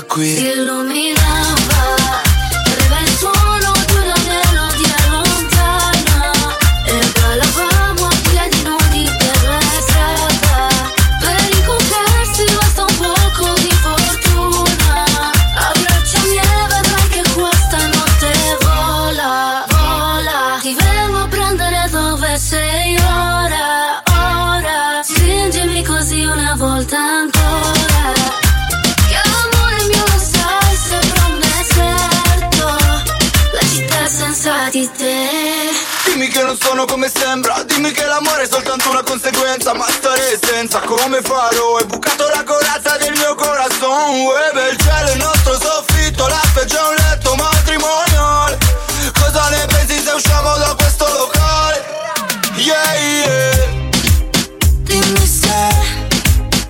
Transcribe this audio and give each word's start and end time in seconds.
qui. 0.00 0.36
Si 0.36 0.46
illuminava, 0.52 1.67
come 40.88 41.20
farò 41.20 41.76
Hai 41.76 41.84
bucato 41.84 42.28
la 42.34 42.42
corazza 42.44 42.96
del 42.96 43.12
mio 43.12 43.34
corazon. 43.34 44.24
Uè 44.24 44.70
il 44.70 44.76
cielo 44.78 45.12
il 45.12 45.18
nostro 45.18 45.52
soffitto 45.60 46.26
La 46.26 46.40
è 46.54 46.60
un 46.62 46.94
letto 46.96 47.34
matrimoniale 47.34 48.58
Cosa 49.20 49.48
ne 49.50 49.66
pensi 49.66 50.00
se 50.02 50.10
usciamo 50.10 50.56
da 50.56 50.74
questo 50.78 51.06
locale? 51.12 51.84
Yeah 52.56 52.94
yeah. 52.94 53.68
Dimmi 54.82 55.26
se 55.26 55.68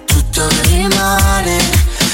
tutto 0.06 0.48
rimane 0.62 1.58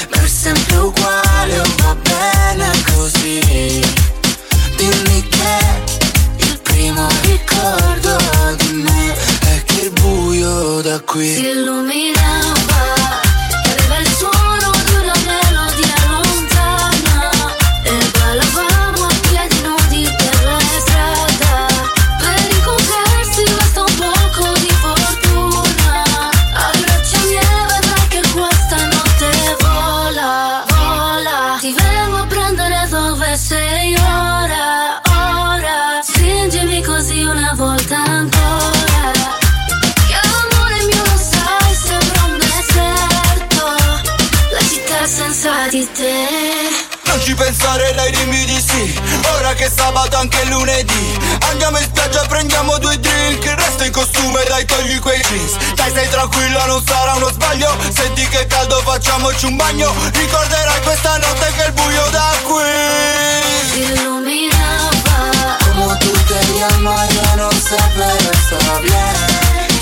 Per 0.09 0.29
sempre 0.29 0.77
uguale 0.77 1.59
o 1.59 1.63
va 1.83 1.95
bene 1.95 2.71
così. 2.93 3.81
Dimmi 4.77 5.27
che 5.27 6.45
il 6.45 6.59
primo 6.61 7.07
ricordo 7.23 8.17
di 8.57 8.73
me 8.73 9.13
è 9.39 9.63
che 9.63 9.81
il 9.81 9.89
buio 9.91 10.81
da 10.81 10.97
Si 10.97 11.03
qui 11.05 11.94
anche 50.25 50.41
è 50.41 50.45
lunedì. 50.45 51.19
Andiamo 51.49 51.77
in 51.77 51.83
spiaggia 51.83 52.25
prendiamo 52.25 52.77
due 52.79 52.99
drink. 52.99 53.45
Resto 53.45 53.83
in 53.83 53.91
costume 53.91 54.43
dai 54.47 54.65
togli 54.65 54.99
quei 54.99 55.21
jeans. 55.21 55.55
Dai 55.75 55.89
stai 55.91 56.09
tranquilla 56.09 56.65
non 56.65 56.83
sarà 56.85 57.13
uno 57.13 57.29
sbaglio. 57.29 57.75
Senti 57.93 58.27
che 58.27 58.47
caldo 58.47 58.81
facciamoci 58.81 59.45
un 59.45 59.55
bagno. 59.55 59.93
Ricorderai 60.11 60.81
questa 60.81 61.17
notte 61.17 61.53
che 61.55 61.63
il 61.65 61.71
buio 61.73 62.03
da 62.09 62.31
Si 62.33 62.43
qui. 62.43 63.83
Illuminava 63.83 65.57
Como 65.63 65.95
tú 65.99 66.11
te 66.27 66.39
llamas 66.57 67.09
yo 67.13 67.35
no 67.35 67.49
sé 67.51 67.77
pero 67.95 68.31
está 68.31 68.79
bien 68.79 69.15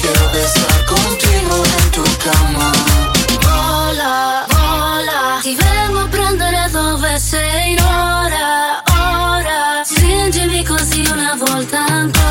Quiero 0.01 0.29
estar 0.43 0.85
contigo 0.85 1.63
en 1.79 1.91
tu 1.91 2.03
cama 2.23 2.71
Vola, 3.43 4.45
vola 4.49 5.39
Ti 5.41 5.55
vengo 5.55 5.99
a 5.99 6.07
prendere 6.07 6.67
dove 6.71 7.19
sei 7.19 7.77
ora, 7.79 8.32
una 11.73 12.22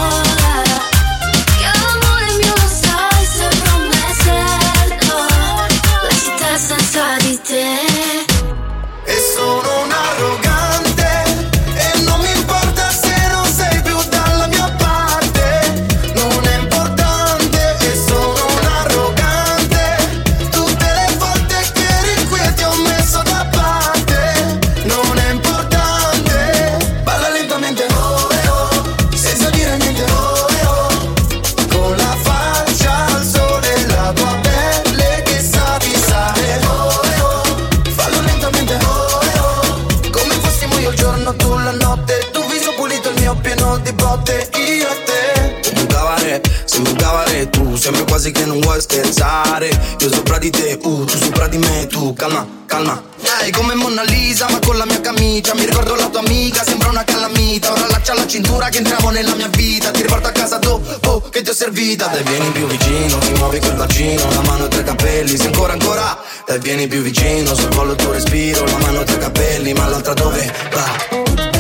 di 50.42 50.50
te, 50.50 50.76
uh, 50.82 51.04
tu 51.04 51.16
sopra 51.16 51.46
di 51.46 51.56
me 51.56 51.86
Tu 51.86 52.12
calma, 52.14 52.44
calma. 52.66 53.00
Dai 53.20 53.52
come 53.52 53.76
Mona 53.76 54.02
Lisa 54.02 54.48
ma 54.50 54.58
con 54.58 54.76
la 54.76 54.84
mia 54.84 55.00
camicia. 55.00 55.54
Mi 55.54 55.64
ricordo 55.64 55.94
la 55.94 56.08
tua 56.08 56.18
amica, 56.18 56.64
sembra 56.64 56.88
una 56.88 57.04
calamita. 57.04 57.70
Ora 57.70 57.86
laccia 57.86 58.12
la 58.14 58.26
cintura 58.26 58.68
che 58.68 58.78
entriamo 58.78 59.10
nella 59.10 59.36
mia 59.36 59.46
vita. 59.46 59.92
Ti 59.92 60.02
riporto 60.02 60.26
a 60.26 60.32
casa 60.32 60.58
dopo 60.58 61.20
che 61.30 61.42
ti 61.42 61.50
ho 61.50 61.54
servita. 61.54 62.08
Dai 62.08 62.24
vieni 62.24 62.50
più 62.50 62.66
vicino, 62.66 63.18
ti 63.18 63.32
muovi 63.34 63.60
quel 63.60 63.74
bacino 63.74 64.28
La 64.32 64.42
mano 64.42 64.66
tra 64.66 64.80
i 64.80 64.84
capelli, 64.84 65.36
se 65.36 65.46
ancora 65.46 65.74
ancora. 65.74 66.18
Dai 66.44 66.58
vieni 66.58 66.88
più 66.88 67.02
vicino, 67.02 67.54
sul 67.54 67.72
collo 67.72 67.92
il 67.92 67.98
tuo 67.98 68.10
respiro. 68.10 68.64
La 68.64 68.78
mano 68.78 69.04
tra 69.04 69.14
i 69.14 69.18
capelli, 69.18 69.72
ma 69.74 69.86
l'altra 69.86 70.14
dove 70.14 70.52
va? 70.72 71.51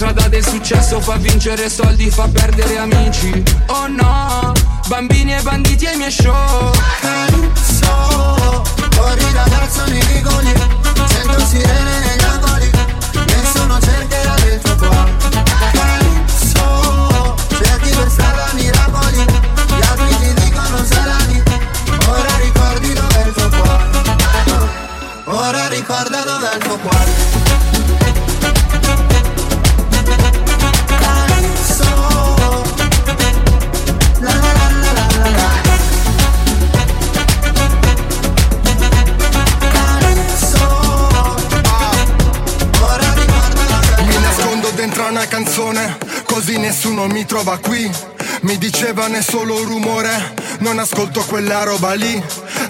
strada 0.00 0.28
del 0.28 0.42
successo 0.42 0.98
fa 0.98 1.16
vincere 1.16 1.68
soldi, 1.68 2.10
fa 2.10 2.26
perdere 2.26 2.78
amici. 2.78 3.30
Oh 3.66 3.86
no, 3.86 4.50
bambini 4.88 5.34
e 5.34 5.42
banditi 5.42 5.84
ai 5.84 5.96
miei 5.98 6.10
show. 6.10 6.72
Penso, 7.02 8.62
corri 8.96 9.26
ragazzo 9.34 9.84
di 9.90 10.00
Vigoli 10.10 10.54
Sento 11.06 11.44
sirene 11.44 11.98
negli 12.00 12.24
angoli 12.24 12.70
Nessuno 13.26 13.78
cercherà 13.78 14.34
dentro 14.36 14.74
qua 14.76 15.99
nessuno 46.80 47.08
mi 47.08 47.26
trova 47.26 47.58
qui. 47.58 47.90
Mi 48.40 48.56
dicevano 48.56 49.16
è 49.16 49.20
solo 49.20 49.62
rumore, 49.64 50.32
non 50.60 50.78
ascolto 50.78 51.20
quella 51.24 51.62
roba 51.62 51.92
lì. 51.92 52.22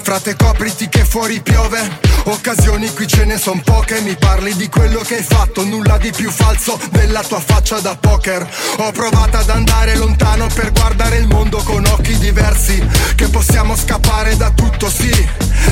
Frate 0.03 0.35
copriti 0.35 0.89
che 0.89 1.05
fuori 1.05 1.41
piove. 1.41 1.79
Occasioni 2.25 2.93
qui 2.93 3.07
ce 3.07 3.25
ne 3.25 3.39
son 3.39 3.61
poche, 3.63 4.01
mi 4.01 4.17
parli 4.17 4.57
di 4.57 4.69
quello 4.69 4.99
che 5.03 5.19
hai 5.19 5.23
fatto, 5.23 5.65
nulla 5.65 5.97
di 5.99 6.11
più 6.11 6.29
falso 6.29 6.77
della 6.91 7.23
tua 7.23 7.39
faccia 7.39 7.79
da 7.79 7.95
poker. 7.95 8.45
Ho 8.79 8.91
provato 8.91 9.37
ad 9.37 9.49
andare 9.49 9.95
lontano 9.95 10.49
per 10.53 10.73
guardare 10.73 11.19
il 11.19 11.29
mondo 11.29 11.59
con 11.63 11.87
occhi 11.87 12.19
diversi, 12.19 12.85
che 13.15 13.29
possiamo 13.29 13.77
scappare 13.77 14.37
da 14.37 14.51
tutto, 14.51 14.91
sì 14.91 15.29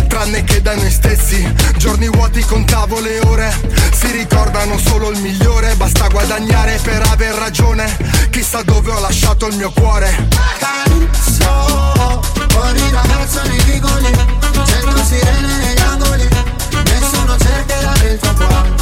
tranne 0.09 0.43
che 0.43 0.61
da 0.61 0.75
noi 0.75 0.91
stessi. 0.91 1.55
Giorni 1.77 2.09
vuoti 2.09 2.43
con 2.43 2.65
tavole 2.65 3.21
e 3.21 3.27
ore, 3.27 3.55
si 3.93 4.11
ricordano 4.11 4.77
solo 4.79 5.11
il 5.11 5.21
migliore, 5.21 5.75
basta 5.77 6.09
guadagnare 6.09 6.81
per 6.83 7.03
aver 7.13 7.35
ragione. 7.35 7.97
Chissà 8.31 8.63
dove 8.63 8.91
ho 8.91 8.99
lasciato 8.99 9.47
il 9.47 9.57
mio 9.57 9.71
cuore. 9.71 10.29
Canzio, 10.59 12.21
fuori 12.49 12.91
da 12.91 13.01
piazza 13.01 13.43
nei 13.43 13.63
vicoli, 13.63 14.11
cento 14.65 15.05
sirene 15.05 15.57
negli 15.59 15.81
angoli, 15.81 16.29
nessuno 16.85 17.37
cercherà 17.39 17.93
il 18.11 18.19
tuo 18.19 18.33
cuore. 18.35 18.75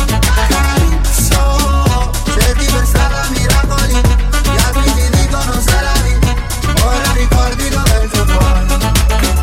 Canzio, 0.49 2.11
cerchi 2.39 2.65
per 2.65 2.87
strada 2.87 3.29
miracoli, 3.31 3.93
gli 3.93 4.59
altri 4.65 4.93
ti 4.95 5.19
dicono 5.19 5.61
sarà 5.61 5.93
lì, 6.05 6.19
ora 6.83 7.13
ricordi 7.13 7.69
dove 7.69 8.01
è 8.01 8.03
il 8.03 8.11
tuo 8.11 8.25
cuore. 8.25 8.65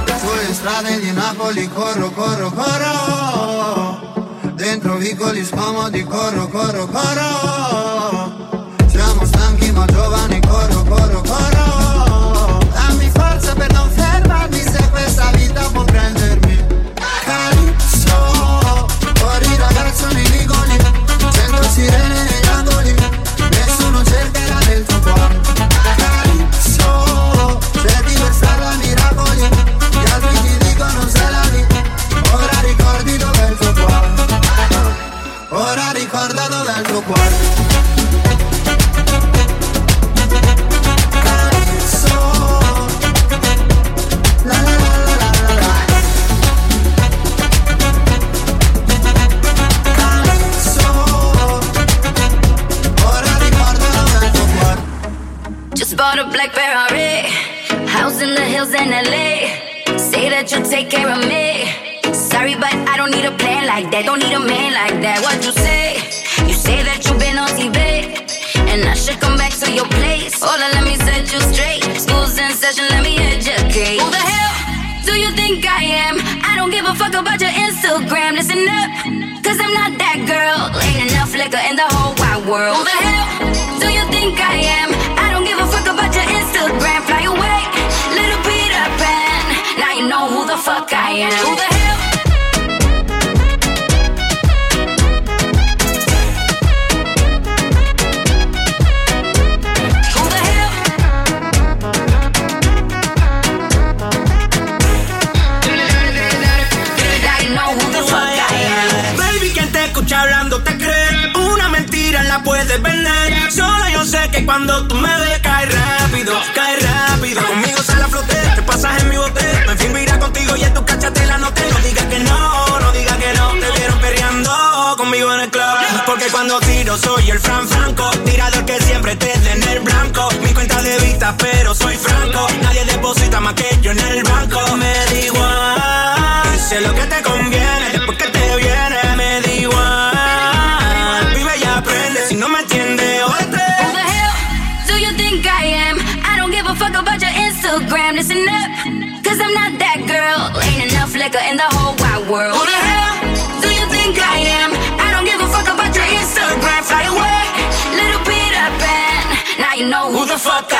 Le 0.05 0.19
tue 0.21 0.53
strade 0.53 0.99
Napoli 1.35 1.67
corro, 1.67 2.11
corro, 2.11 2.51
corro. 2.51 3.97
Dentro 4.53 4.97
vicoli 4.97 5.43
scomodi 5.43 6.03
corro, 6.03 6.47
corro, 6.47 6.85
corro. 6.85 8.31
Siamo 8.85 9.25
stanchi 9.25 9.71
ma 9.71 9.83
giovani 9.85 10.39
corro, 10.41 10.83
corro, 10.83 11.21
corro. 11.21 11.52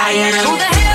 I 0.05 0.12
am. 0.12 0.33
Who 0.33 0.57
the 0.57 0.63
hell? 0.63 0.93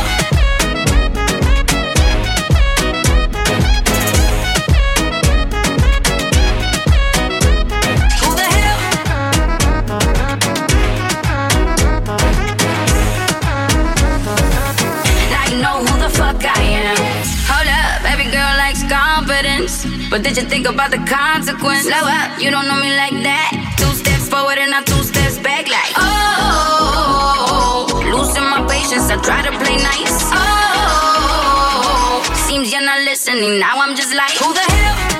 But 20.11 20.23
did 20.23 20.37
you 20.39 20.45
think 20.45 20.67
about 20.67 20.91
the 20.91 20.99
consequence? 20.99 21.85
Slow 21.85 21.95
up, 21.95 22.41
you 22.41 22.51
don't 22.51 22.67
know 22.67 22.81
me 22.81 22.97
like 22.97 23.13
that. 23.23 23.77
Two 23.79 23.93
steps 23.95 24.29
forward 24.29 24.59
and 24.59 24.71
not 24.71 24.87
two 24.87 25.03
steps 25.05 25.39
back, 25.39 25.69
like. 25.69 25.93
Oh 25.97 26.28
emotions. 28.93 29.11
I 29.11 29.17
try 29.23 29.43
to 29.43 29.51
play 29.59 29.77
nice. 29.77 30.23
Oh, 30.33 32.23
seems 32.47 32.73
you're 32.73 32.83
not 32.83 33.01
listening. 33.01 33.59
Now 33.59 33.81
I'm 33.81 33.95
just 33.95 34.15
like, 34.15 34.33
who 34.33 34.53
the 34.53 34.61
hell? 34.61 35.18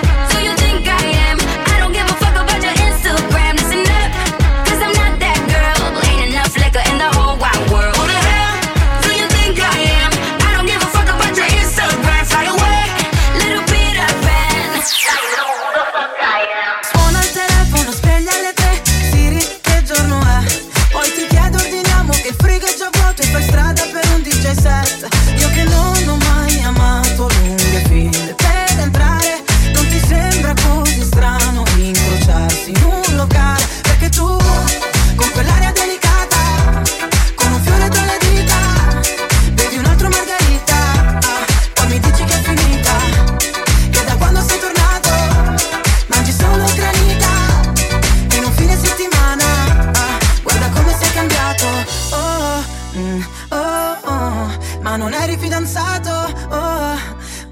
ma 54.89 54.97
non 54.97 55.13
eri 55.13 55.37
fidanzato. 55.37 56.11
Oh, 56.49 56.97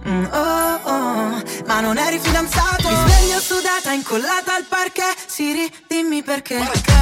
mm, 0.09 0.25
oh, 0.25 0.81
oh, 0.85 1.43
ma 1.67 1.81
non 1.81 1.99
eri 1.99 2.19
fidanzato. 2.19 2.89
Mi 2.89 2.97
sveglio 3.05 3.41
sudata, 3.41 3.93
incollata 3.93 4.55
al 4.55 4.65
parquet. 4.67 5.15
Siri, 5.27 5.71
dimmi 5.87 6.23
perché. 6.23 6.59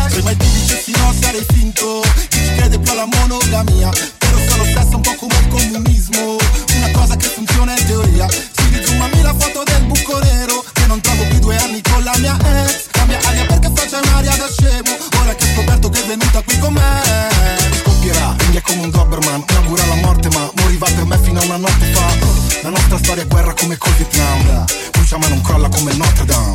Se 0.08 0.22
mai 0.22 0.36
ti 0.36 0.50
dicessi 0.50 0.90
no, 0.96 1.14
sarei 1.20 1.46
finto. 1.52 2.02
Chi 2.30 2.38
ci 2.38 2.54
crede 2.56 2.80
più 2.80 2.90
alla 2.90 3.06
monogamia? 3.06 3.90
Però 4.18 4.38
sono 4.48 4.64
stesso 4.64 4.96
un 4.96 5.02
po' 5.02 5.14
come 5.14 5.36
il 5.38 5.48
comunismo. 5.48 6.36
Una 6.78 6.90
cosa 6.90 7.14
che 7.14 7.26
funziona 7.26 7.78
in 7.78 7.86
teoria. 7.86 8.26
Siri, 8.28 8.84
zoomami 8.84 9.22
la 9.22 9.34
foto 9.38 9.62
del 9.62 9.82
buco 9.84 10.18
nero. 10.18 10.64
Che 10.72 10.86
non 10.86 11.00
trovo 11.00 11.22
più 11.28 11.38
due 11.38 11.56
anni 11.58 11.80
con 11.80 12.02
la 12.02 12.14
mia 12.18 12.36
ex. 12.64 12.88
Cambia 12.90 13.20
aria 13.22 13.46
perché 13.46 13.70
faccia 13.72 14.00
un'aria 14.02 14.34
da 14.36 14.48
scemo. 14.48 14.96
Ora 15.20 15.32
che 15.36 15.44
ho 15.44 15.54
scoperto 15.54 15.88
che 15.90 16.02
è 16.02 16.06
venuta 16.06 16.42
qui 16.42 16.58
con 16.58 16.72
me 16.72 17.93
copierà 18.04 18.36
Inghia 18.44 18.60
come 18.60 18.82
un 18.82 18.90
Doberman, 18.90 19.44
mi 19.48 19.56
augura 19.56 19.86
la 19.86 19.94
morte 19.94 20.28
ma 20.28 20.50
moriva 20.60 20.86
per 20.94 21.04
me 21.04 21.18
fino 21.18 21.40
a 21.40 21.44
una 21.44 21.56
notte 21.56 21.86
fa. 21.86 22.62
La 22.62 22.68
nostra 22.68 22.98
storia 22.98 23.22
è 23.22 23.26
guerra 23.26 23.54
come 23.54 23.78
col 23.78 23.92
Vietnam. 23.94 24.64
Brucia 24.92 25.16
ma 25.16 25.28
non 25.28 25.40
crolla 25.40 25.68
come 25.68 25.94
Notre 25.94 26.24
Dame. 26.24 26.54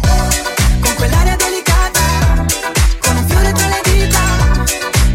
Con 0.80 0.94
quell'aria 0.96 1.36
delicata 1.36 2.46
Con 3.00 3.18
un 3.18 3.28
fiore 3.28 3.52
tra 3.52 3.68
le 3.68 3.82
dita 3.84 4.20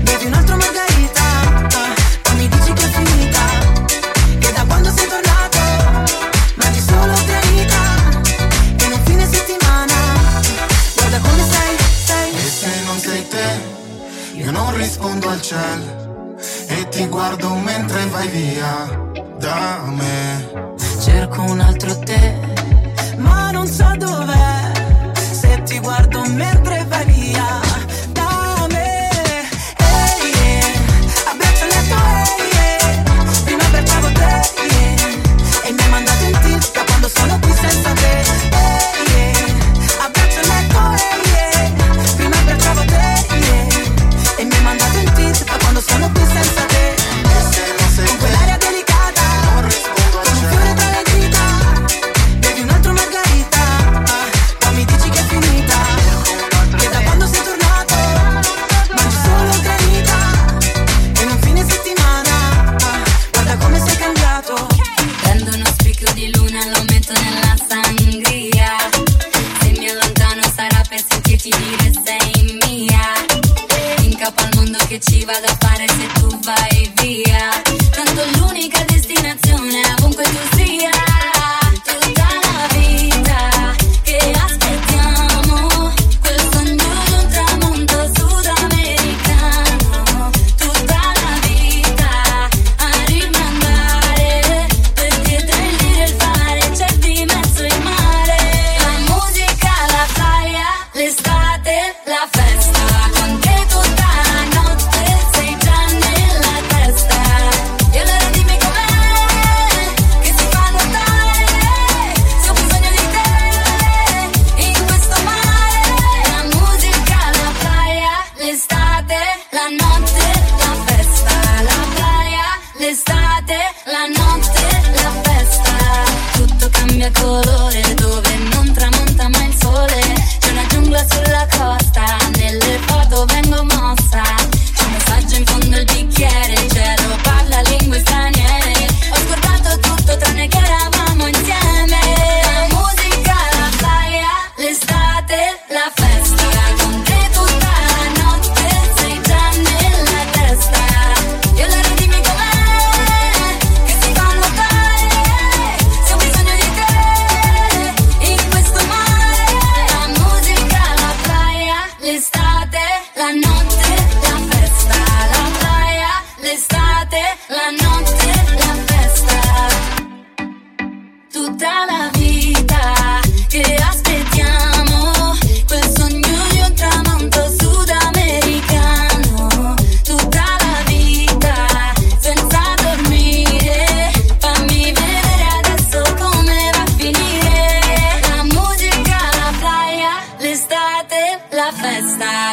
Bevi 0.02 0.26
un 0.26 0.32
altro 0.34 0.56
margarita 0.56 1.22
ah, 1.22 1.94
Ma 2.24 2.32
mi 2.34 2.48
dici 2.48 2.72
che 2.72 2.84
è 2.84 2.90
finita 2.90 3.40
Che 4.38 4.52
da 4.52 4.64
quando 4.66 4.92
sei 4.94 5.08
tornato 5.08 5.58
Mangi 6.56 6.80
solo 6.80 7.14
granita 7.24 7.78
Che 8.76 8.88
non 8.88 9.00
fine 9.04 9.26
settimana. 9.30 9.94
Guarda 10.94 11.18
come 11.18 11.44
sei, 11.48 11.76
sei. 12.04 12.34
E 12.34 12.50
se 12.50 12.82
non 12.84 12.98
sei 12.98 13.28
te 13.28 14.38
Io 14.42 14.50
non 14.50 14.76
rispondo 14.76 15.28
al 15.28 15.40
cielo 15.40 16.03
ti 16.94 17.08
guardo 17.08 17.52
mentre 17.56 18.06
vai 18.06 18.28
via 18.28 18.88
da 19.36 19.82
me. 19.86 20.76
Cerco 21.00 21.42
un 21.42 21.58
altro 21.58 21.98
te, 21.98 22.38
ma 23.16 23.50
non 23.50 23.66
so 23.66 23.92
dov'è. 23.98 24.70
Se 25.32 25.60
ti 25.64 25.80
guardo 25.80 26.22
mentre 26.28 26.84
vai 26.88 27.04
via. 27.06 27.62
E 35.66 35.72
mi 35.72 35.82
ha 35.82 35.88
mandato 35.88 36.24
un 36.26 36.38
tip 36.42 36.84
quando 36.86 37.08
sono 37.08 37.38
qui 37.40 37.52
senza 37.54 37.92
te 37.92 38.43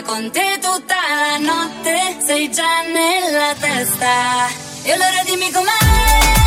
con 0.03 0.31
te 0.31 0.59
tutta 0.61 0.95
la 0.95 1.37
notte 1.37 2.17
sei 2.25 2.51
già 2.51 2.81
nella 2.81 3.53
testa. 3.59 4.47
E 4.83 4.91
allora 4.91 5.23
dimmi 5.25 5.51
com'è. 5.51 6.40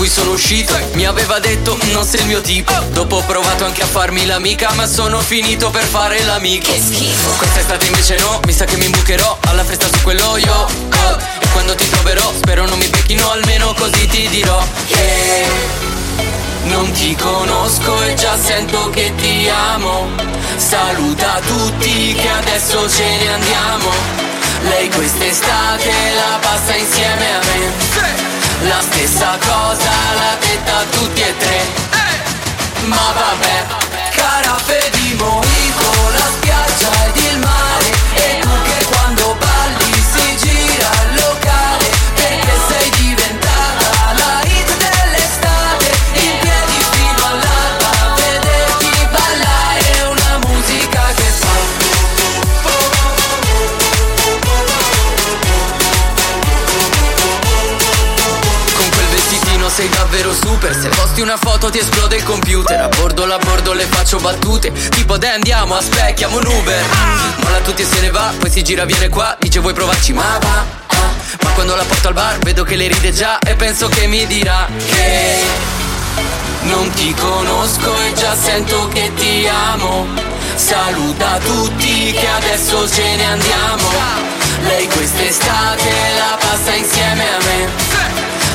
Cui 0.00 0.08
sono 0.08 0.30
uscito 0.30 0.74
Mi 0.92 1.04
aveva 1.04 1.38
detto 1.40 1.76
non 1.92 2.06
sei 2.06 2.20
il 2.20 2.26
mio 2.26 2.40
tipo 2.40 2.72
Dopo 2.90 3.16
ho 3.16 3.22
provato 3.22 3.66
anche 3.66 3.82
a 3.82 3.86
farmi 3.86 4.24
l'amica 4.24 4.72
Ma 4.72 4.86
sono 4.86 5.20
finito 5.20 5.68
per 5.68 5.82
fare 5.82 6.22
l'amico. 6.22 6.72
Che 6.72 6.80
schifo. 6.80 7.28
Quest'estate 7.36 7.84
invece 7.84 8.18
no 8.18 8.40
Mi 8.46 8.52
sa 8.54 8.64
che 8.64 8.78
mi 8.78 8.86
imbucherò 8.86 9.36
Alla 9.48 9.62
festa 9.62 9.88
su 9.92 10.00
quello 10.02 10.38
io 10.38 10.54
oh. 10.54 11.18
E 11.38 11.46
quando 11.52 11.74
ti 11.74 11.86
troverò 11.90 12.32
spero 12.34 12.66
non 12.66 12.78
mi 12.78 12.88
becchino 12.88 13.30
almeno 13.30 13.74
così 13.74 14.06
ti 14.06 14.26
dirò. 14.28 14.62
Che 14.86 15.44
non 16.62 16.90
ti 16.92 17.14
conosco 17.16 18.02
e 18.02 18.14
già 18.14 18.38
sento 18.38 18.88
che 18.90 19.12
ti 19.16 19.50
amo. 19.50 20.08
Saluta 20.56 21.40
tutti 21.46 22.14
che 22.14 22.28
adesso 22.28 22.88
ce 22.88 23.04
ne 23.04 23.32
andiamo. 23.32 23.90
Lei 24.62 24.88
quest'estate 24.90 25.90
la 26.14 26.38
passa 26.40 26.74
insieme 26.74 27.34
a 27.34 27.38
me 27.38 28.39
La 28.62 28.80
stessa 28.82 29.38
cosa 29.40 29.90
l'ha 30.14 30.36
detta 30.38 30.76
a 30.78 30.84
tutti 30.90 31.22
e 31.22 31.36
tre. 31.38 31.60
Ma 32.84 33.12
vabbè, 33.14 33.66
carafe 34.14 34.90
di 34.92 35.14
mojito, 35.14 36.10
la 36.12 36.26
spiaggia 36.36 37.06
ed 37.06 37.16
il 37.16 37.19
super 60.60 60.74
Se 60.78 60.88
posti 60.88 61.20
una 61.22 61.38
foto 61.38 61.70
ti 61.70 61.78
esplode 61.78 62.16
il 62.16 62.22
computer. 62.22 62.78
A 62.78 62.88
bordo 62.88 63.24
la 63.24 63.38
bordo 63.38 63.72
le 63.72 63.84
faccio 63.84 64.18
battute. 64.18 64.70
Tipo 64.90 65.16
dai 65.16 65.30
andiamo, 65.30 65.74
aspecchiamo 65.74 66.36
un 66.36 66.46
Uber. 66.46 66.84
Molla 67.42 67.58
tutti 67.60 67.82
e 67.82 67.86
se 67.86 68.00
ne 68.00 68.10
va, 68.10 68.32
poi 68.38 68.50
si 68.50 68.62
gira 68.62 68.84
viene 68.84 69.08
qua 69.08 69.36
Dice 69.40 69.60
vuoi 69.60 69.72
provarci? 69.72 70.12
Ma 70.12 70.38
va. 70.40 70.64
Ma 71.42 71.50
quando 71.50 71.74
la 71.74 71.84
porto 71.84 72.08
al 72.08 72.14
bar 72.14 72.38
vedo 72.38 72.64
che 72.64 72.76
le 72.76 72.88
ride 72.88 73.12
già 73.12 73.38
E 73.38 73.54
penso 73.54 73.88
che 73.88 74.06
mi 74.06 74.26
dirà 74.26 74.66
che 74.94 75.38
non 76.62 76.90
ti 76.90 77.14
conosco 77.14 77.98
e 78.00 78.12
già 78.12 78.34
sento 78.36 78.88
che 78.88 79.12
ti 79.14 79.48
amo. 79.48 80.06
Saluta 80.56 81.38
tutti 81.42 82.12
che 82.12 82.28
adesso 82.28 82.88
ce 82.88 83.16
ne 83.16 83.24
andiamo. 83.24 83.88
Lei 84.62 84.86
quest'estate 84.88 85.90
la 86.18 86.36
passa 86.38 86.74
insieme 86.74 87.24
a 87.24 87.38
me 87.38 87.89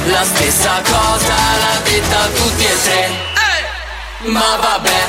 La 0.08 0.24
stessa 0.24 0.82
cosa 0.84 1.34
l'ha 1.34 1.80
detta 1.84 2.20
a 2.20 2.28
tutti 2.28 2.64
e 2.64 2.82
tre. 2.84 3.10
Ma 4.30 4.56
vabbè, 4.60 5.08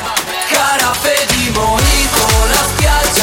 carafe 0.49 1.25
di 1.29 1.49
mojito, 1.49 2.25
la 2.49 2.63
spiaggia 2.67 3.16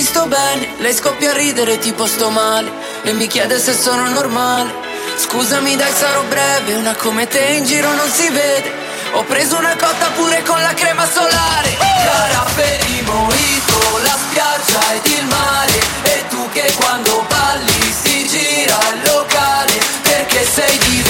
hai 0.00 0.06
visto 0.06 0.26
bene. 0.26 0.74
Lei 0.78 0.94
scoppia 0.94 1.30
a 1.30 1.34
ridere 1.34 1.78
tipo 1.78 2.06
sto 2.06 2.30
male 2.30 2.70
e 3.02 3.12
mi 3.12 3.26
chiede 3.26 3.58
se 3.58 3.74
sono 3.74 4.08
normale. 4.08 4.88
Scusami 5.16 5.76
dai 5.76 5.92
sarò 5.92 6.22
breve, 6.22 6.74
una 6.74 6.94
come 6.94 7.26
te 7.26 7.40
in 7.58 7.64
giro 7.64 7.92
non 7.92 8.10
si 8.10 8.28
vede. 8.30 8.88
Ho 9.12 9.24
preso 9.24 9.58
una 9.58 9.76
cotta 9.76 10.08
pure 10.16 10.42
con 10.42 10.60
la 10.62 10.72
crema 10.72 11.06
solare. 11.06 11.76
Carafe 12.04 12.78
di 12.86 13.02
mojito, 13.02 14.00
la 14.02 14.16
spiaggia 14.24 14.80
ed 14.94 15.06
il 15.06 15.26
mare 15.26 15.78
E 16.04 16.24
tu 16.30 16.48
che 16.52 16.72
quando 16.76 17.24
balli 17.28 17.94
si 18.02 18.26
gira 18.26 18.78
il 18.94 19.10
locale 19.10 19.72
Perché 20.02 20.46
sei 20.46 20.78
diventata 20.78 21.09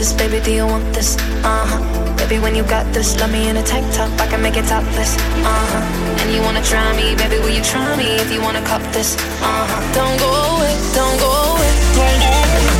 this, 0.00 0.14
baby, 0.14 0.40
do 0.42 0.50
you 0.50 0.66
want 0.66 0.84
this? 0.94 1.16
Uh 1.44 1.66
huh. 1.70 2.16
Baby, 2.16 2.38
when 2.40 2.54
you 2.54 2.64
got 2.64 2.86
this, 2.94 3.20
let 3.20 3.30
me 3.30 3.50
in 3.50 3.56
a 3.58 3.62
tank 3.62 3.84
top, 3.92 4.08
I 4.18 4.26
can 4.26 4.40
make 4.40 4.56
it 4.56 4.64
topless. 4.64 5.12
Uh 5.44 5.66
huh. 5.72 6.20
And 6.20 6.34
you 6.34 6.40
wanna 6.40 6.64
try 6.64 6.88
me, 6.96 7.14
baby, 7.16 7.36
will 7.44 7.54
you 7.58 7.62
try 7.62 7.94
me 7.96 8.16
if 8.16 8.32
you 8.32 8.40
wanna 8.40 8.64
cop 8.64 8.80
this? 8.96 9.14
Uh 9.44 9.64
huh. 9.70 9.80
Don't 9.98 10.16
go 10.24 10.30
away, 10.52 10.74
don't 10.96 11.18
go 11.20 11.30
away, 11.52 11.72
don't 11.96 12.18
go 12.24 12.32
away. 12.32 12.79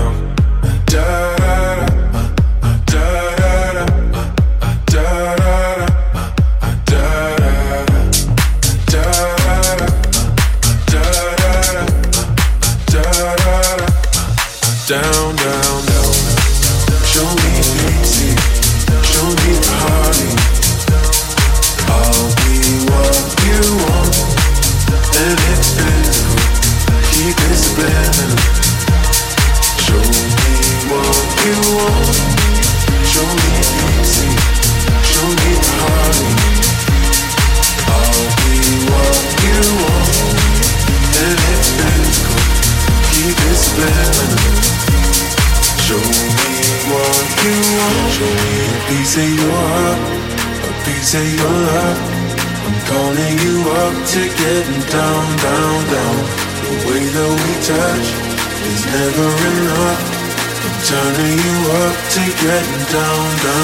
down, 62.91 63.37
down. 63.37 63.60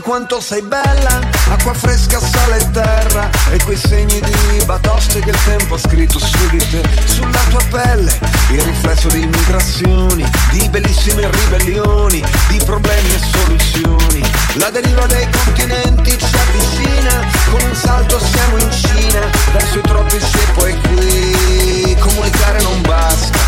Quanto 0.00 0.40
sei 0.40 0.62
bella 0.62 1.20
Acqua 1.50 1.72
fresca, 1.72 2.20
sale 2.20 2.58
e 2.58 2.70
terra 2.70 3.30
E 3.50 3.58
quei 3.64 3.76
segni 3.76 4.20
di 4.20 4.64
batoste 4.64 5.20
che 5.20 5.30
il 5.30 5.38
tempo 5.44 5.74
ha 5.74 5.78
scritto 5.78 6.18
su 6.18 6.48
di 6.50 6.58
te. 6.58 6.82
Sulla 7.06 7.40
tua 7.48 7.62
pelle 7.70 8.18
Il 8.50 8.60
riflesso 8.60 9.08
di 9.08 9.26
migrazioni 9.26 10.28
Di 10.50 10.68
bellissime 10.68 11.30
ribellioni 11.30 12.22
Di 12.48 12.60
problemi 12.64 13.14
e 13.14 13.18
soluzioni. 13.18 14.30
La 14.54 14.70
deriva 14.70 15.06
dei 15.06 15.26
continenti 15.44 16.18
ci 16.18 16.36
avvicina 16.36 17.26
Con 17.50 17.60
un 17.62 17.74
salto 17.74 18.18
siamo 18.18 18.58
in 18.58 18.70
Cina 18.70 19.20
Verso 19.52 19.78
i 19.78 19.82
tropici 19.82 20.38
e 20.38 20.52
poi 20.54 20.80
qui. 20.80 21.96
Comunicare 21.98 22.62
non 22.62 22.80
basta 22.82 23.38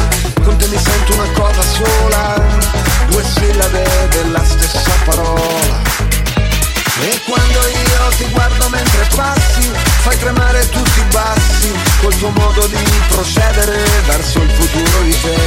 Con 0.42 0.57
te 0.57 0.66
mi 0.68 0.78
sento 0.78 1.12
una 1.14 1.30
cosa 1.32 1.62
sola 1.62 2.42
Due 3.09 3.24
sillabe 3.24 4.09
della 4.11 4.44
stessa 4.44 4.92
parola 5.05 6.10
e 7.03 7.20
quando 7.24 7.59
io 7.59 8.09
ti 8.16 8.24
guardo 8.30 8.68
mentre 8.68 9.07
passi, 9.14 9.70
fai 10.03 10.18
tremare 10.18 10.68
tutti 10.68 11.01
i 11.01 11.05
bassi, 11.11 11.72
col 12.01 12.16
tuo 12.18 12.30
modo 12.30 12.66
di 12.66 12.76
procedere 13.09 13.82
verso 14.07 14.40
il 14.40 14.51
futuro 14.51 15.03
di 15.03 15.20
te. 15.20 15.38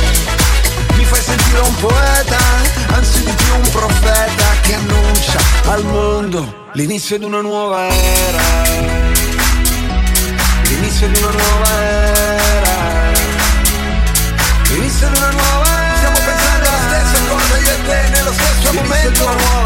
Mi 0.96 1.06
fai 1.06 1.22
sentire 1.22 1.60
un 1.60 1.76
poeta, 1.76 2.38
anzi 2.94 3.24
di 3.24 3.32
più 3.32 3.56
un 3.56 3.70
profeta, 3.70 4.46
che 4.62 4.74
annuncia 4.74 5.40
al 5.66 5.84
mondo 5.86 6.62
l'inizio 6.74 7.18
di 7.18 7.26
una 7.26 7.42
nuova 7.42 7.88
era. 7.88 8.42
L'inizio 10.64 11.08
di 11.08 11.20
una 11.20 11.32
nuova 11.32 11.70
era. 11.84 13.12
L'inizio 14.70 15.08
di 15.08 15.18
una 15.18 15.30
nuova 15.30 15.84
era. 15.86 15.96
Stiamo 15.98 16.20
pensando 16.26 16.70
alla 16.70 17.02
stessa 17.02 17.24
cosa 17.30 17.58
io 17.58 17.72
e 17.72 17.86
te 17.86 18.10
nello 18.10 18.34
stesso 18.34 18.74
momento. 18.74 19.63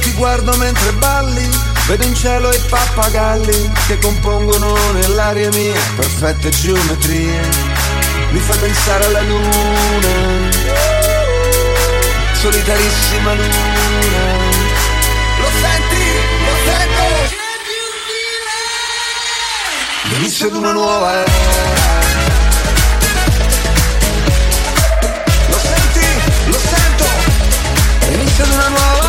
Ti 0.00 0.12
guardo 0.12 0.56
mentre 0.56 0.92
balli, 0.94 1.48
vedo 1.86 2.04
in 2.04 2.14
cielo 2.14 2.50
i 2.50 2.60
pappagalli 2.68 3.70
che 3.86 3.98
compongono 3.98 4.74
nell'aria 4.92 5.48
mia 5.50 5.80
perfette 5.96 6.50
geometrie. 6.50 7.40
Mi 8.30 8.38
fa 8.38 8.56
pensare 8.56 9.04
alla 9.04 9.22
luna 9.22 10.50
solitarissima 12.40 13.34
luna. 13.34 13.48
Lo 15.40 15.48
senti? 15.60 16.04
Lo 16.46 16.54
sento? 16.64 17.04
L'inizio 20.04 20.48
di 20.48 20.56
una 20.56 20.72
nuova 20.72 21.12
era. 21.12 21.32
Lo 25.48 25.58
senti? 25.58 26.06
Lo 26.46 26.58
sento? 26.58 27.04
L'inizio 28.08 28.44
di 28.44 28.50
una 28.52 28.68
nuova 28.68 28.94
era. 28.94 28.99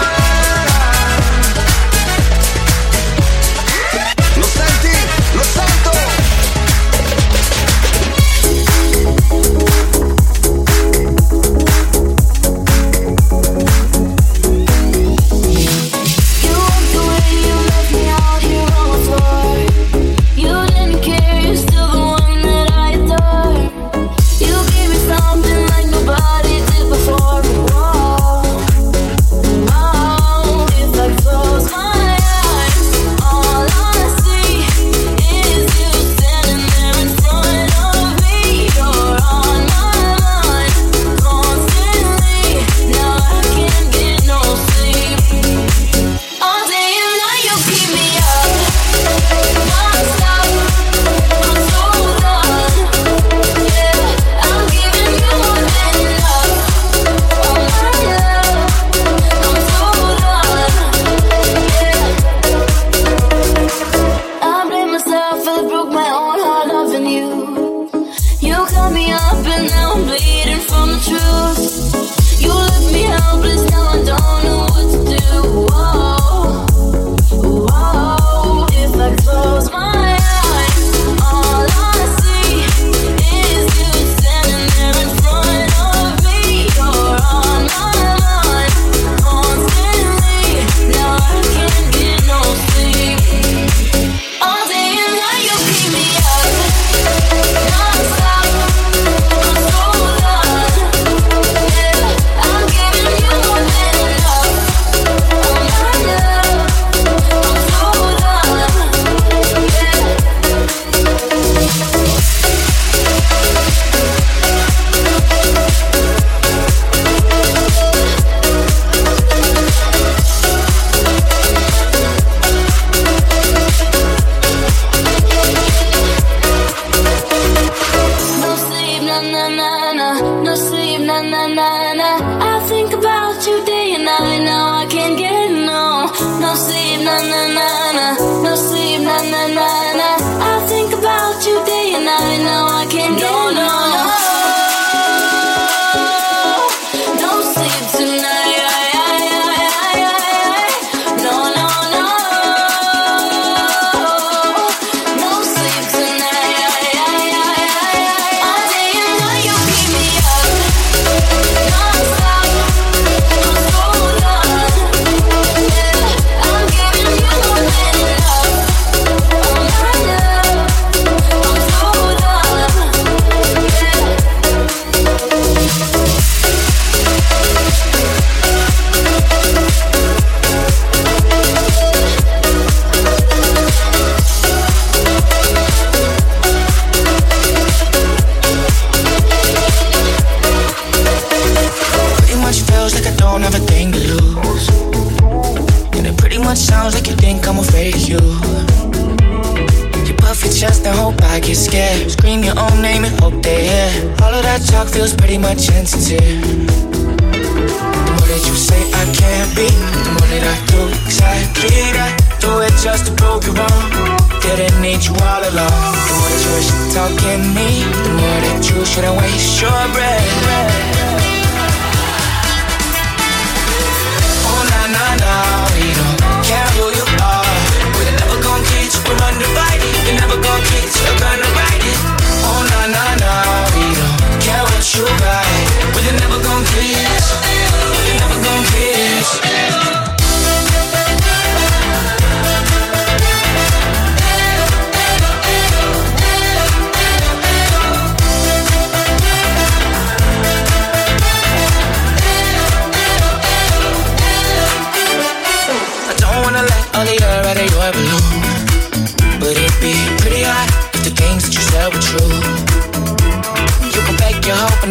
talk 213.32 213.48
about 213.48 214.42
Didn't 214.42 214.82
need 214.82 215.04
you 215.04 215.14
all 215.16 215.44
along 215.52 215.94
The 216.08 216.16
more 216.20 216.36
you 216.44 216.50
were 216.56 216.92
talking 216.96 217.42
me. 217.56 217.70
The 218.04 218.12
more 218.20 218.42
that 218.46 218.70
you 218.70 218.86
shouldn't 218.86 219.18
waste 219.18 219.62
your 219.62 219.84
breath. 219.94 221.01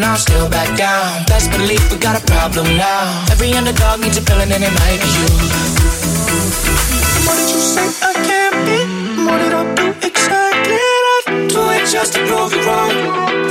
and 0.01 0.09
I'll 0.09 0.17
still 0.17 0.49
back 0.49 0.71
down. 0.79 1.25
Best 1.27 1.51
belief 1.53 1.81
we 1.93 1.99
got 1.99 2.17
a 2.17 2.25
problem 2.25 2.65
now. 2.79 3.27
Every 3.31 3.53
underdog 3.53 4.01
needs 4.01 4.17
a 4.17 4.23
villain 4.23 4.51
and 4.51 4.65
it 4.65 4.73
might 4.81 4.99
be 5.05 5.11
you. 5.21 5.29
What 7.27 7.37
did 7.37 7.51
you 7.53 7.61
say 7.61 7.87
I 8.09 8.13
can't 8.29 8.57
be? 8.65 8.79
What 9.29 9.39
did 9.45 9.53
I 9.53 9.63
do 9.77 9.87
exactly? 10.09 10.89
I 11.29 11.47
do 11.53 11.61
it 11.77 11.85
just 11.93 12.15
to 12.15 12.21
prove 12.29 12.53
you 12.55 12.63
wrong. 12.65 12.93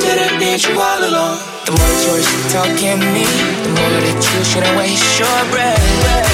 Didn't 0.01 0.39
need 0.41 0.63
you 0.65 0.73
all 0.73 1.01
along. 1.09 1.37
The 1.65 1.71
more 1.77 1.89
the 1.93 1.97
tourists 2.05 2.53
talk 2.53 2.65
talking 2.65 2.99
me, 3.13 3.25
the 3.65 3.71
more 3.77 3.91
that 3.93 4.17
you 4.17 4.41
should 4.49 4.63
I 4.63 4.73
waste 4.77 5.19
your 5.19 5.39
breath. 5.53 6.28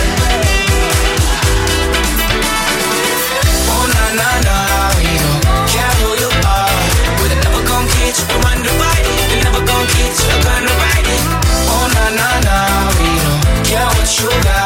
sugar. 14.15 14.63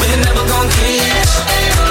But 0.00 0.08
they 0.08 0.20
never 0.24 0.44
gon' 0.48 0.68
kiss. 0.80 1.30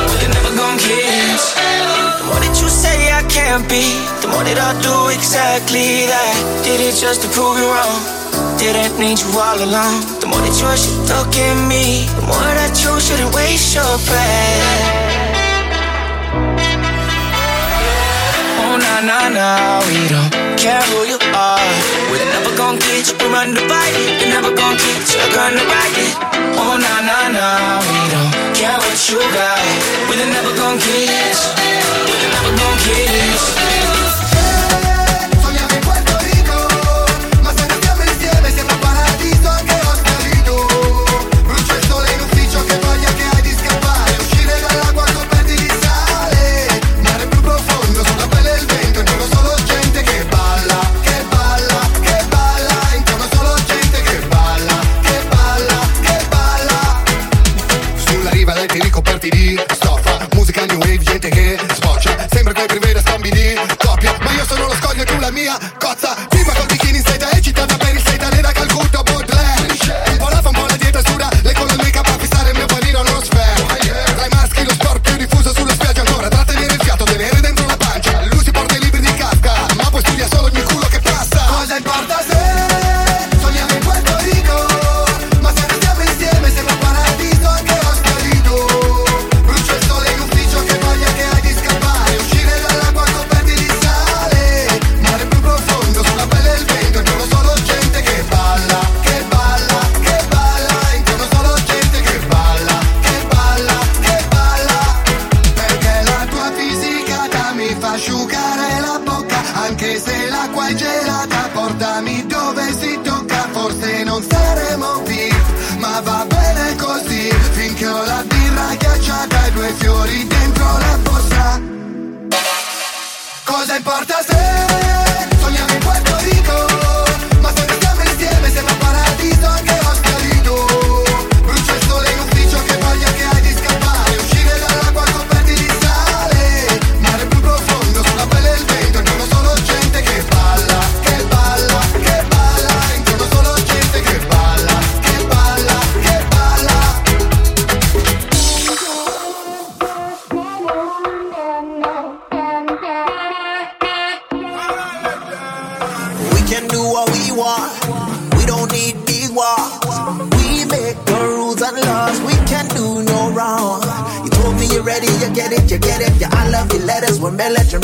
But 0.10 0.18
they 0.22 0.30
never 0.34 0.53
gon' 0.58 0.78
The 0.82 2.26
more 2.26 2.41
that 2.41 2.58
you 2.58 2.70
say 2.70 3.14
I 3.14 3.22
can't 3.30 3.66
be, 3.70 3.86
the 4.22 4.28
more 4.34 4.41
that 4.41 4.58
I 4.58 4.74
do 4.82 5.14
exactly 5.14 6.10
that. 6.10 6.36
Did 6.66 6.82
it 6.82 6.97
just 6.97 7.22
to 7.22 7.28
prove 7.30 7.62
you 7.62 7.70
wrong. 7.70 8.01
Didn't 8.58 8.97
need 8.97 9.22
you 9.22 9.30
all 9.38 9.60
along. 9.62 10.01
The 10.20 10.28
more 10.28 10.41
that 10.41 10.56
you're 10.58 10.78
stuck 10.78 11.30
in 11.38 11.58
me, 11.70 12.10
the 12.18 12.26
more 12.26 12.51
that 12.58 12.74
you 12.82 12.91
shouldn't 12.97 13.34
waste 13.38 13.78
your 13.78 13.95
breath. 14.10 14.66
Oh, 18.66 18.76
nah, 18.82 19.01
nah, 19.06 19.30
nah, 19.30 19.86
we 19.86 20.10
don't 20.10 20.32
care 20.58 20.82
who 20.89 21.06
you 21.06 21.20
are 21.38 21.94
gon' 22.76 22.88
get 22.88 23.07
you, 23.07 23.17
we 23.19 23.34
run 23.34 23.53
the 23.53 23.61
fight. 23.61 23.93
You 24.19 24.28
never 24.28 24.53
gon' 24.53 24.76
get 24.76 25.13
you, 25.13 25.19
I 25.19 25.28
gonna 25.34 25.63
rock 25.63 25.95
it. 25.97 26.13
Oh, 26.57 26.78
nah, 26.78 27.01
nah, 27.07 27.30
nah, 27.30 27.80
we 27.88 27.99
don't 28.11 28.55
care 28.55 28.78
what 28.78 28.97
you 29.09 29.19
got. 29.19 29.59
We're 30.09 30.26
never 30.26 30.55
gon' 30.55 30.78
get 30.78 31.07
you, 31.07 31.51
we're 32.07 32.30
never 32.32 32.51
gon' 32.57 32.78
get 32.84 33.69
you. 33.69 33.74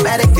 automatic 0.01 0.30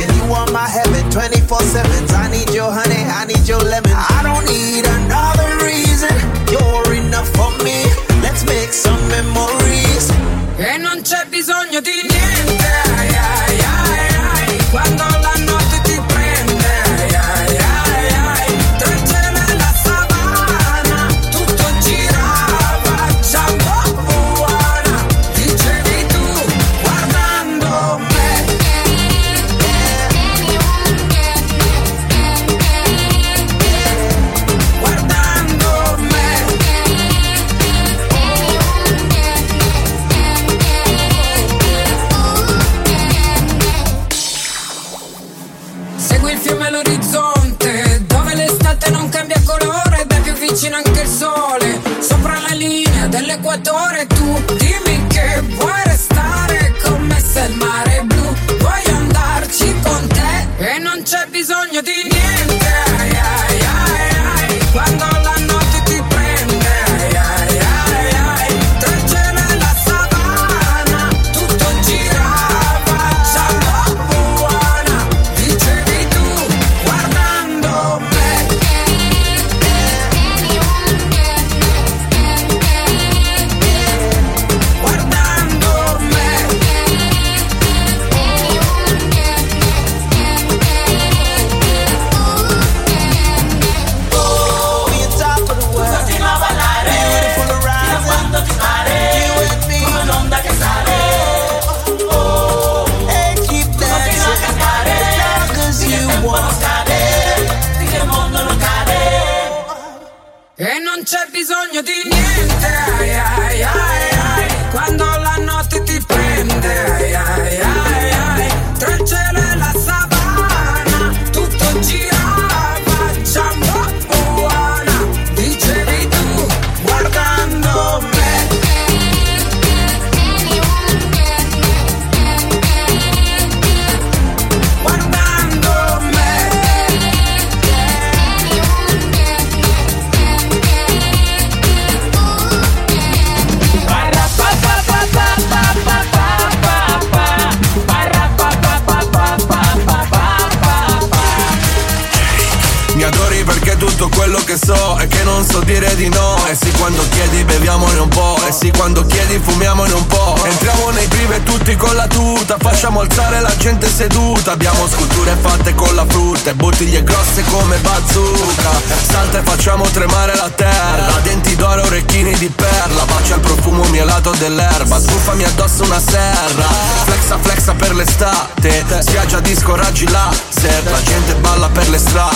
Salta 166.42 166.58
e 166.58 166.60
bottiglie 166.60 167.04
grosse 167.04 167.44
come 167.44 167.76
bazooka. 167.76 168.70
Salta 169.08 169.38
e 169.38 169.42
facciamo 169.44 169.84
tremare 169.84 170.34
la 170.34 170.50
terra. 170.50 171.20
Denti 171.22 171.54
d'oro, 171.54 171.82
orecchini 171.82 172.36
di 172.36 172.48
perla. 172.48 173.04
Bacia 173.04 173.36
il 173.36 173.40
profumo 173.40 173.84
mielato 173.84 174.32
dell'erba. 174.32 174.98
Sbuffami 174.98 175.44
addosso 175.44 175.84
una 175.84 176.00
serra. 176.00 176.66
Flexa 177.04 177.38
flexa 177.40 177.74
per 177.74 177.94
l'estate. 177.94 178.84
Spiaggia 179.02 179.38
disco 179.38 179.76
raggi 179.76 180.08
laser. 180.08 180.82
La 180.90 181.02
gente 181.04 181.32
balla 181.36 181.68
per 181.68 181.88
le 181.88 181.98
strade. 181.98 182.31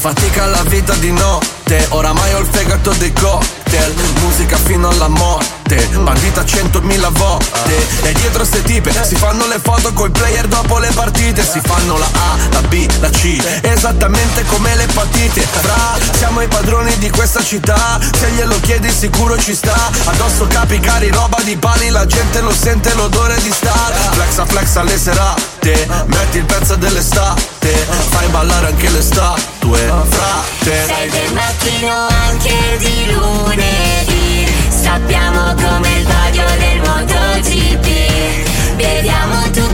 fatica 0.00 0.46
la 0.46 0.62
vita 0.62 0.94
di 0.94 1.12
notte. 1.12 1.86
Oramai 1.90 2.32
ho 2.32 2.38
il 2.38 2.46
fegato 2.50 2.90
dei 2.92 3.12
cocktail 3.12 3.94
Musica 4.22 4.56
fino 4.56 4.88
alla 4.88 5.08
morte. 5.08 5.76
Bandita 5.92 6.42
centomila 6.42 7.10
volte. 7.10 7.76
E 8.02 8.12
dietro 8.14 8.42
ste 8.42 8.62
tipe 8.62 8.90
si 9.04 9.14
fanno 9.14 9.46
le 9.46 9.60
foto 9.62 9.92
coi 9.92 10.10
player 10.10 10.46
dopo 10.46 10.78
le 10.78 10.90
partite. 10.94 11.44
Si 11.44 11.60
fanno 11.62 11.98
la 11.98 12.08
A, 12.12 12.36
la 12.50 12.62
B, 12.62 12.86
la 13.00 13.10
C 13.10 13.38
Esattamente 13.60 14.42
come 14.46 14.74
le 14.74 14.86
patite. 14.86 15.42
Fra, 15.42 15.98
siamo 16.16 16.40
i 16.40 16.48
padroni 16.48 16.96
di 16.96 17.10
questa 17.10 17.44
città. 17.44 18.00
Se 18.18 18.30
glielo 18.30 18.58
chiedi 18.60 18.90
sicuro 18.90 19.38
ci 19.38 19.54
sta. 19.54 19.90
Addosso 20.04 20.46
capi 20.46 20.80
cari, 20.80 21.10
roba 21.10 21.38
di 21.42 21.56
pali 21.56 21.90
La 21.90 22.06
gente 22.06 22.40
lo 22.40 22.52
sente 22.52 22.94
l'odore 22.94 23.38
di 23.42 23.52
star. 23.52 23.92
Flexa 24.12 24.46
flexa 24.46 24.82
le 24.82 24.98
serate 24.98 25.49
frate 25.60 25.86
Metti 26.06 26.38
il 26.38 26.44
pezzo 26.44 26.74
dell'estate 26.76 27.68
Fai 28.10 28.28
ballare 28.28 28.68
anche 28.68 28.90
le 28.90 29.02
statue 29.02 29.78
Frate. 30.08 30.86
Sei 30.86 31.10
del 31.10 31.32
mattino 31.32 32.06
anche 32.08 32.76
di 32.78 33.12
lunedì 33.12 34.46
Sappiamo 34.68 35.54
come 35.54 35.98
il 35.98 36.06
bagno 36.06 36.44
del 36.56 36.80
MotoGP. 36.80 38.76
Vediamo 38.76 39.42
tutti 39.50 39.69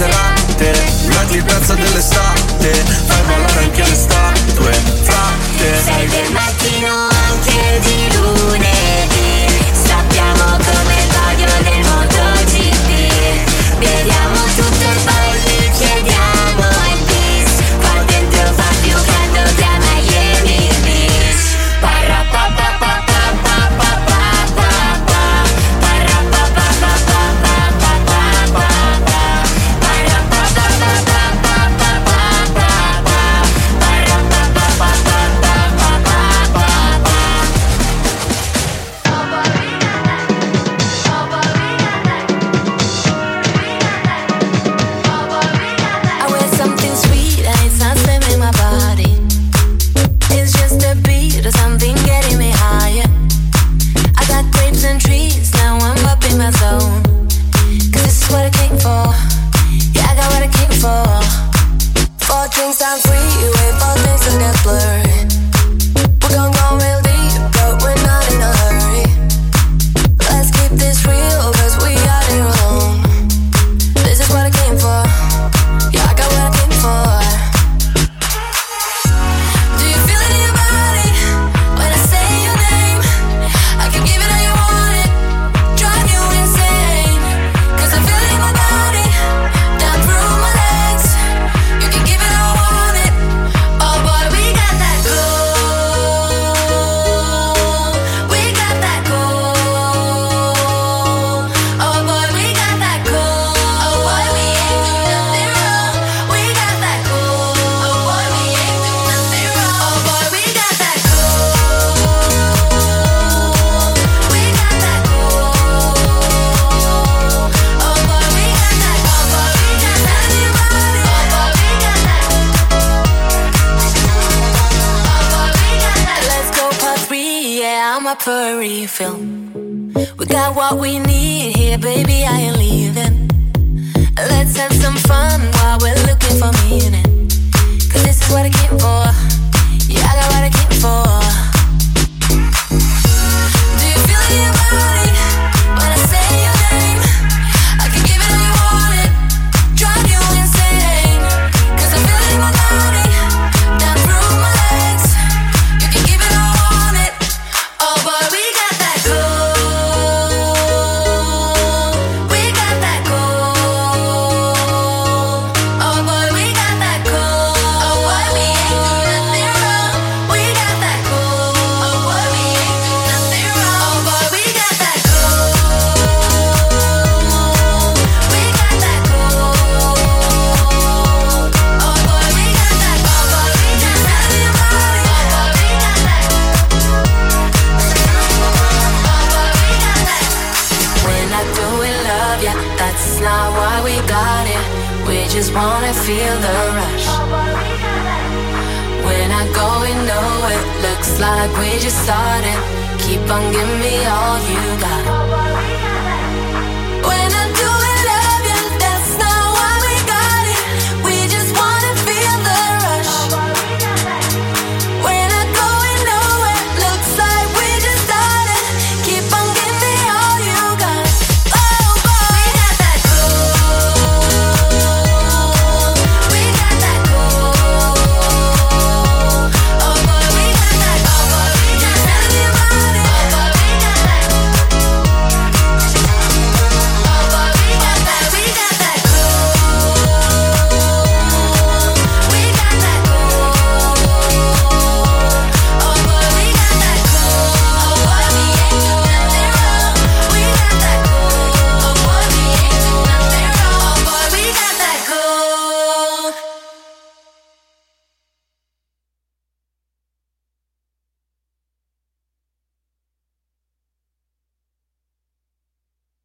serate 0.00 0.72
Metti 1.08 1.36
il 1.36 1.44
pezzo 1.44 1.74
dell'estate 1.74 2.72
Fai 3.06 3.22
volare 3.24 3.64
anche 3.64 3.82
le 3.82 3.94
statue 3.94 4.72
Frate. 5.02 5.82
Sei 5.84 6.08
del 6.08 6.32
mattino 6.32 7.08
anche 7.08 7.80
di 7.80 8.16
lunedì. 8.16 9.39